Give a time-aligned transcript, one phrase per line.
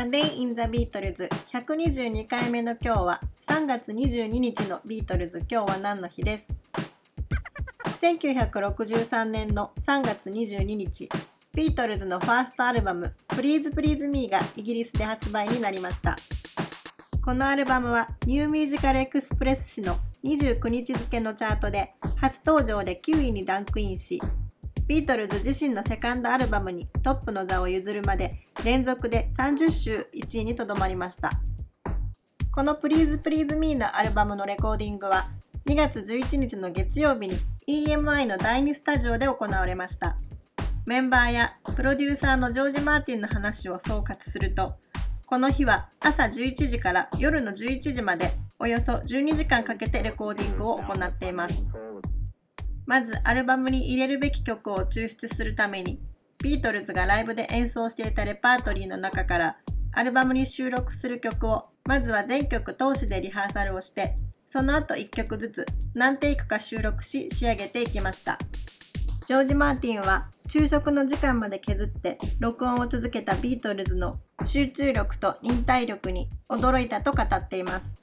[0.00, 5.40] A Day in the Beatles 122回目の今日は3月22日のビートルズ。
[5.40, 6.54] 今日は何の日です
[8.00, 11.06] ？1963年の3月22日。
[11.52, 16.16] ビートルズのファーストアルバム Please Please Me がイギリスで発売になりました。
[17.22, 24.18] このアルバムは New Musical Express 誌の29日付のチャートで初登場で9位にランクインし
[24.90, 31.30] ビートルズ自身のセカンドアルバムにトップの座を譲るまで連続で30週1位にとどまりました。
[32.50, 35.28] この Please Please Me のアルバムのレコーディングは
[35.66, 37.36] 2月11日の月曜日に
[37.68, 40.16] EMI の第2スタジオで行われました。
[40.86, 44.74] メンバーやプロデューサーのジョージ・マーティンの話を総括すると
[45.24, 51.62] この日は朝11時から夜の11時までおよそ12時間かけてレコーディングを行っています。
[52.90, 56.00] まずアルバムに入れるべき曲を抽出するために
[56.42, 59.56] ビートルズがライブで演奏していたレパートリーの中から
[59.92, 68.38] アルバムに収録する曲をまずは全曲通しでリハーサルをしてその後1曲ずつ何テイクか収録し仕上げていきました。
[69.24, 78.00] ジョージ・マーティンは昼食の時間まで削って録音を続けたビートルズの集中力と忍耐力に驚いたと語っています。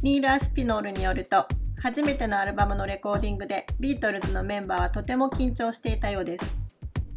[0.00, 1.46] ニール・アスピノールによると
[1.82, 6.44] 初めてのアルバムのレコーディングでビートルズのメンバーはとても緊張していたようです。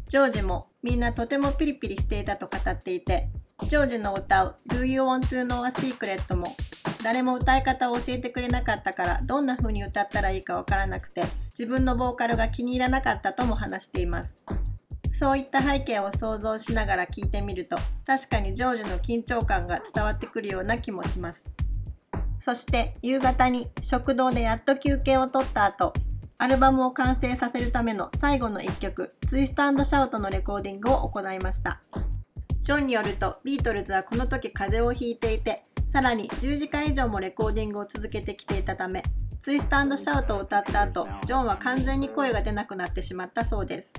[0.08, 3.28] ジョージもみんなとてもピリピリしていたと語っていて、
[3.68, 6.56] ジョージの歌う Do You Want to Know a Secret も
[7.02, 14.34] 誰も歌い方を教えてくれなかったからどんな風に歌ったらいいかわからなくて自分のボーカルが気に入らなかったとも話しています。
[15.12, 17.76] そういった背景を想像しながら聞いてみると
[18.06, 21.44] 確かにジョージの緊張感が伝わってくるような気もします。
[22.44, 25.94] そして夕方に食堂でやっと休憩を取った後、
[26.36, 31.80] アルバムを完成させるための最後の一曲、ツイストシャウトのレコーディングを行いました。
[32.60, 39.02] ジョンによると、ビートルズはこの時風邪をひいていて、さらに10時間以上もレコーディングを続けてきていたため、
[39.38, 43.94] ツイストシャウトを歌った後、ジョンは完全に声が出なくなってしまったそうです。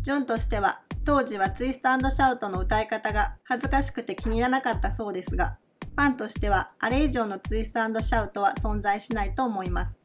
[0.00, 5.58] ジョンとしては、当時はツイストシャウトの歌い方が恥ずかしくて気に入らなかったそうですが、
[5.96, 9.98] ファンとしてはあれ以上のツイストシャウトは存在しないと思います。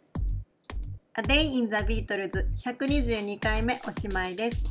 [1.17, 4.63] A Day in the Beatles 122回目おしまいです。